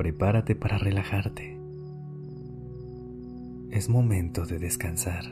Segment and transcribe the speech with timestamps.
[0.00, 1.60] Prepárate para relajarte.
[3.70, 5.24] Es momento de descansar.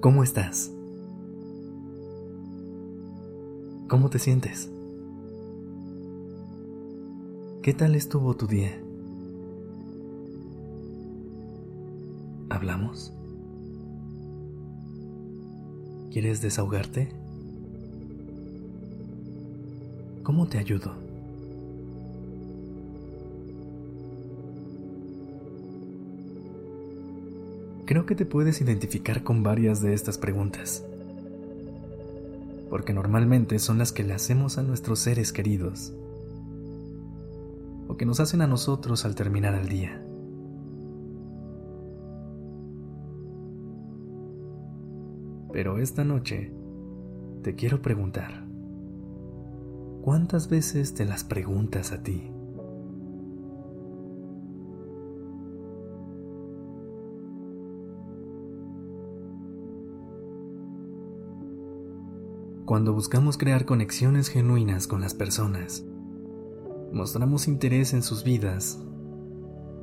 [0.00, 0.72] ¿Cómo estás?
[3.86, 4.70] ¿Cómo te sientes?
[7.60, 8.80] ¿Qué tal estuvo tu día?
[12.48, 13.12] ¿Hablamos?
[16.20, 17.10] ¿Quieres desahogarte?
[20.24, 20.92] ¿Cómo te ayudo?
[27.86, 30.82] Creo que te puedes identificar con varias de estas preguntas,
[32.68, 35.92] porque normalmente son las que le hacemos a nuestros seres queridos,
[37.86, 40.02] o que nos hacen a nosotros al terminar el día.
[45.52, 46.52] Pero esta noche
[47.42, 48.46] te quiero preguntar,
[50.02, 52.30] ¿cuántas veces te las preguntas a ti?
[62.68, 65.86] Cuando buscamos crear conexiones genuinas con las personas,
[66.92, 68.78] mostramos interés en sus vidas,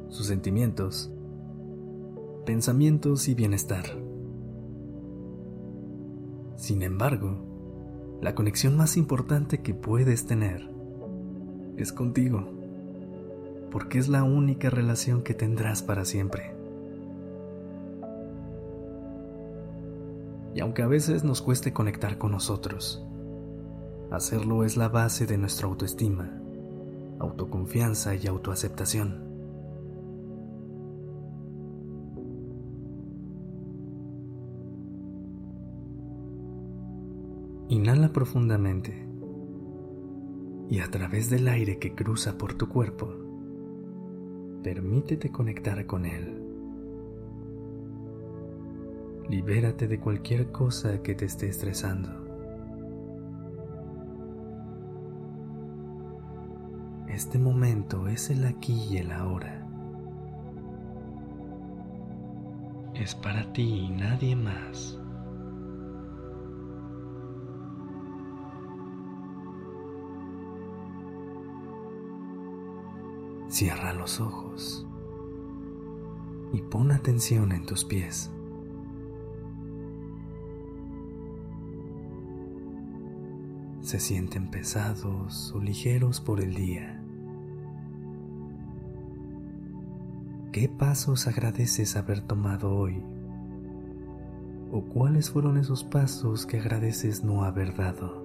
[0.09, 1.11] sus sentimientos,
[2.45, 4.04] pensamientos y bienestar.
[6.55, 7.37] Sin embargo,
[8.21, 10.69] la conexión más importante que puedes tener
[11.77, 12.47] es contigo,
[13.71, 16.55] porque es la única relación que tendrás para siempre.
[20.53, 23.05] Y aunque a veces nos cueste conectar con nosotros,
[24.09, 26.39] hacerlo es la base de nuestra autoestima,
[27.19, 29.24] autoconfianza y autoaceptación.
[37.67, 39.07] Inhala profundamente
[40.69, 43.11] y a través del aire que cruza por tu cuerpo,
[44.61, 46.43] permítete conectar con él.
[49.29, 52.09] Libérate de cualquier cosa que te esté estresando.
[57.07, 59.67] Este momento es el aquí y el ahora.
[62.93, 64.99] Es para ti y nadie más.
[73.55, 74.85] Cierra los ojos
[76.51, 78.29] y pon atención en tus pies.
[83.79, 87.01] Se sienten pesados o ligeros por el día.
[90.51, 93.01] ¿Qué pasos agradeces haber tomado hoy?
[94.73, 98.24] ¿O cuáles fueron esos pasos que agradeces no haber dado?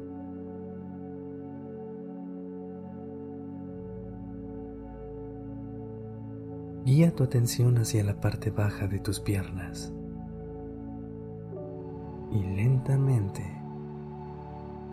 [6.84, 9.92] Guía tu atención hacia la parte baja de tus piernas
[12.32, 13.44] y lentamente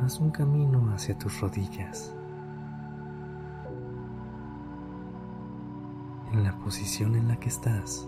[0.01, 2.13] haz un camino hacia tus rodillas.
[6.33, 8.05] En la posición en la que estás,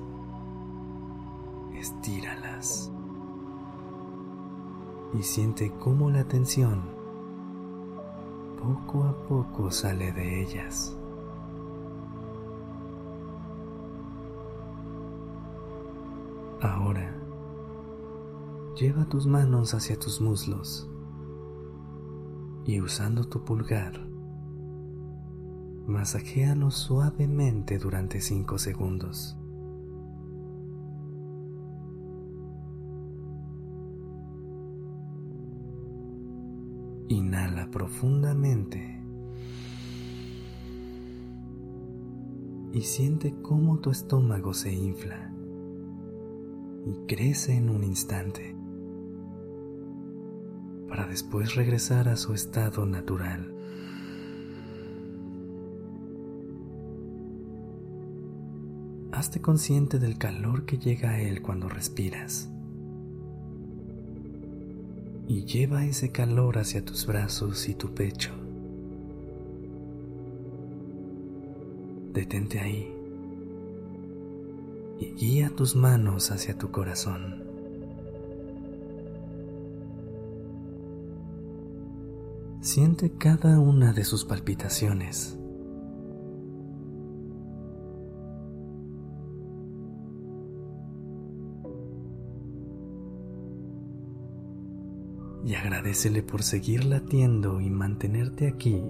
[1.74, 2.92] estíralas
[5.14, 6.82] y siente cómo la tensión
[8.62, 10.99] poco a poco sale de ellas.
[16.62, 17.16] Ahora,
[18.76, 20.90] lleva tus manos hacia tus muslos
[22.66, 24.06] y usando tu pulgar,
[25.88, 29.38] masajéalos suavemente durante 5 segundos.
[37.08, 39.02] Inhala profundamente
[42.74, 45.39] y siente cómo tu estómago se infla
[46.90, 48.56] y crece en un instante,
[50.88, 53.54] para después regresar a su estado natural.
[59.12, 62.50] Hazte consciente del calor que llega a él cuando respiras.
[65.30, 68.32] y lleva ese calor hacia tus brazos y tu pecho.
[72.12, 72.99] Detente ahí
[75.00, 77.44] y guía tus manos hacia tu corazón.
[82.62, 85.40] Siente cada una de sus palpitaciones.
[95.50, 98.84] y agradecele por seguir latiendo y mantenerte aquí,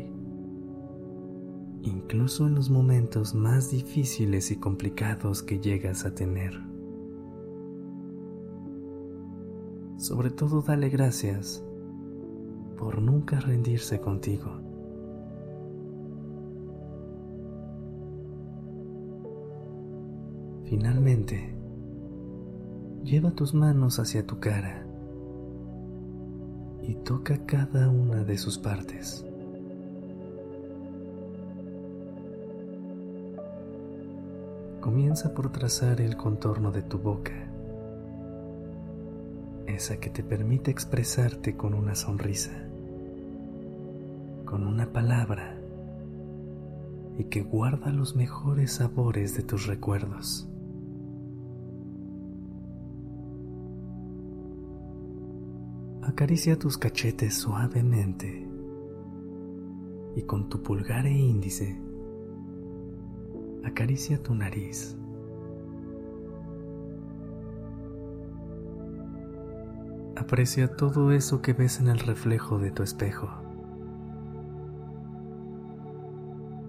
[1.83, 6.59] incluso en los momentos más difíciles y complicados que llegas a tener.
[9.97, 11.63] Sobre todo dale gracias
[12.77, 14.61] por nunca rendirse contigo.
[20.69, 21.55] Finalmente,
[23.03, 24.85] lleva tus manos hacia tu cara
[26.83, 29.25] y toca cada una de sus partes.
[34.89, 37.47] Comienza por trazar el contorno de tu boca,
[39.67, 42.67] esa que te permite expresarte con una sonrisa,
[44.45, 45.61] con una palabra
[47.19, 50.49] y que guarda los mejores sabores de tus recuerdos.
[56.01, 58.49] Acaricia tus cachetes suavemente
[60.15, 61.88] y con tu pulgar e índice
[63.69, 64.97] acaricia tu nariz.
[70.15, 73.29] Aprecia todo eso que ves en el reflejo de tu espejo.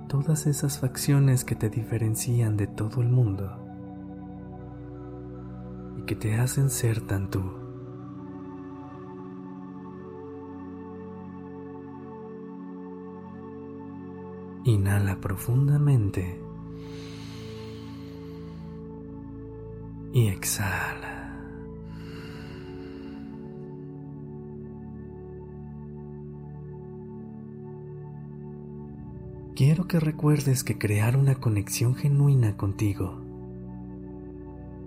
[0.08, 3.50] Todas esas facciones que te diferencian de todo el mundo
[5.98, 7.42] y que te hacen ser tan tú.
[14.64, 16.49] Inhala profundamente
[20.12, 21.16] y exhala.
[29.54, 33.20] Quiero que recuerdes que crear una conexión genuina contigo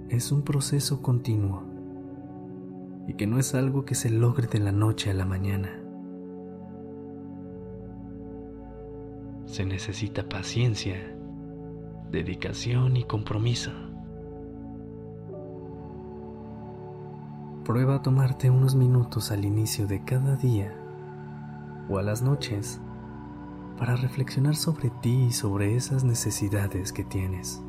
[0.10, 1.64] es un proceso continuo
[3.08, 5.84] y que no es algo que se logre de la noche a la mañana.
[9.54, 11.16] se necesita paciencia,
[12.10, 13.70] dedicación y compromiso.
[17.66, 20.76] Prueba a tomarte unos minutos al inicio de cada día
[21.88, 22.82] o a las noches
[23.78, 27.64] para reflexionar sobre ti y sobre esas necesidades que tienes.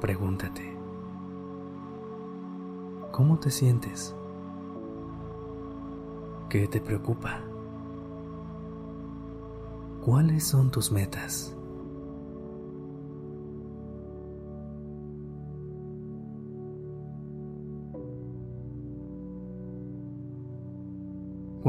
[0.00, 0.76] Pregúntate,
[3.10, 4.14] ¿cómo te sientes?
[6.48, 7.40] ¿Qué te preocupa?
[10.04, 11.56] ¿Cuáles son tus metas?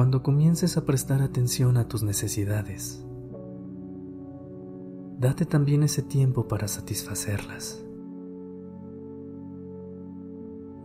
[0.02, 3.06] Cuando comiences a prestar atención a tus necesidades,
[5.20, 7.86] date también ese tiempo para satisfacerlas.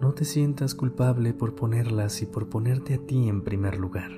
[0.03, 4.11] No te sientas culpable por ponerlas y por ponerte a ti en primer lugar.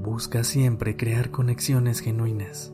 [0.00, 2.72] Busca siempre crear conexiones genuinas,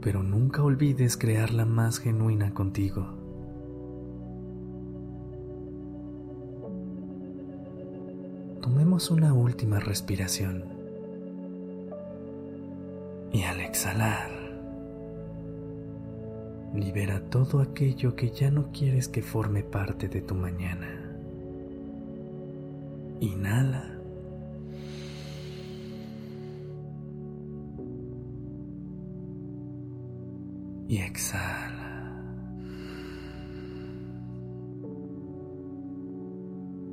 [0.00, 3.23] pero nunca olvides crear la más genuina contigo.
[8.64, 10.64] Tomemos una última respiración
[13.30, 14.30] y al exhalar,
[16.74, 20.88] libera todo aquello que ya no quieres que forme parte de tu mañana.
[23.20, 23.90] Inhala.
[30.88, 32.14] y exhala.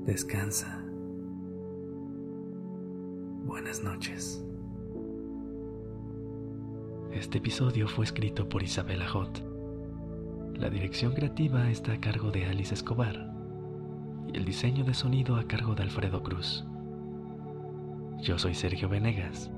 [0.06, 0.91] Descansa.
[3.72, 4.44] Buenas noches.
[7.14, 9.42] Este episodio fue escrito por Isabela Hot.
[10.56, 13.34] La dirección creativa está a cargo de Alice Escobar
[14.28, 16.66] y el diseño de sonido a cargo de Alfredo Cruz.
[18.22, 19.50] Yo soy Sergio Venegas